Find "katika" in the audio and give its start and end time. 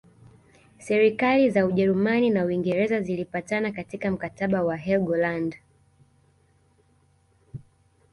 3.71-4.11